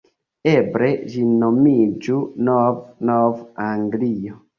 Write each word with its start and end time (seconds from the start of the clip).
Eble 0.51 0.87
ĝi 1.15 1.25
nomiĝu 1.43 2.21
Nov-Nov-Anglio. 2.47 4.41